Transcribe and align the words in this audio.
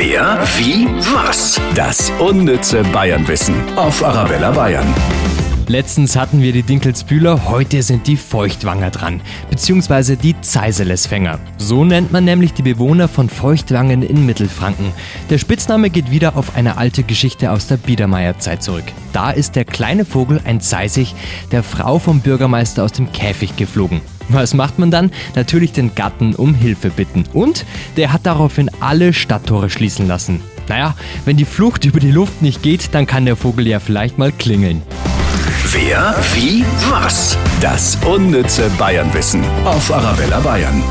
Wer, 0.00 0.38
wie, 0.56 0.86
was? 1.12 1.60
Das 1.74 2.12
unnütze 2.20 2.84
Bayernwissen 2.92 3.56
auf 3.76 4.04
Arabella 4.04 4.52
Bayern. 4.52 4.86
Letztens 5.66 6.14
hatten 6.14 6.40
wir 6.40 6.52
die 6.52 6.62
Dinkelsbühler, 6.62 7.48
heute 7.48 7.82
sind 7.82 8.06
die 8.06 8.16
Feuchtwanger 8.16 8.92
dran, 8.92 9.20
beziehungsweise 9.50 10.16
die 10.16 10.40
Zeiselesfänger. 10.40 11.40
So 11.56 11.84
nennt 11.84 12.12
man 12.12 12.24
nämlich 12.24 12.54
die 12.54 12.62
Bewohner 12.62 13.08
von 13.08 13.28
Feuchtwangen 13.28 14.02
in 14.02 14.24
Mittelfranken. 14.24 14.92
Der 15.30 15.38
Spitzname 15.38 15.90
geht 15.90 16.12
wieder 16.12 16.36
auf 16.36 16.54
eine 16.54 16.76
alte 16.76 17.02
Geschichte 17.02 17.50
aus 17.50 17.66
der 17.66 17.78
Biedermeierzeit 17.78 18.62
zurück. 18.62 18.86
Da 19.12 19.32
ist 19.32 19.56
der 19.56 19.64
kleine 19.64 20.04
Vogel, 20.04 20.40
ein 20.44 20.60
Zeisig, 20.60 21.16
der 21.50 21.64
Frau 21.64 21.98
vom 21.98 22.20
Bürgermeister 22.20 22.84
aus 22.84 22.92
dem 22.92 23.10
Käfig 23.10 23.56
geflogen. 23.56 24.00
Was 24.28 24.54
macht 24.54 24.78
man 24.78 24.90
dann? 24.90 25.10
Natürlich 25.34 25.72
den 25.72 25.94
Gatten 25.94 26.34
um 26.34 26.54
Hilfe 26.54 26.90
bitten. 26.90 27.24
Und 27.32 27.64
der 27.96 28.12
hat 28.12 28.26
daraufhin 28.26 28.70
alle 28.80 29.12
Stadttore 29.12 29.70
schließen 29.70 30.06
lassen. 30.06 30.40
Naja, 30.68 30.94
wenn 31.24 31.36
die 31.36 31.44
Flucht 31.44 31.84
über 31.84 32.00
die 32.00 32.10
Luft 32.10 32.42
nicht 32.42 32.62
geht, 32.62 32.94
dann 32.94 33.06
kann 33.06 33.24
der 33.24 33.36
Vogel 33.36 33.66
ja 33.66 33.80
vielleicht 33.80 34.18
mal 34.18 34.32
klingeln. 34.32 34.82
Wer, 35.70 36.14
wie, 36.34 36.64
was? 36.88 37.36
Das 37.60 37.98
unnütze 38.06 38.70
Bayernwissen 38.78 39.44
auf 39.64 39.92
Arabella 39.92 40.40
Bayern. 40.40 40.82